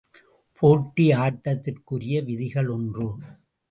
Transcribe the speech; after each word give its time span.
போட்டி 0.61 1.05
ஆட்டத்திற்குரிய 1.13 2.23
விதிகள் 2.23 2.67
ஒன்று. 2.67 3.07